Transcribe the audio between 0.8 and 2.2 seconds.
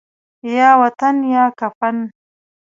وطن یا کفن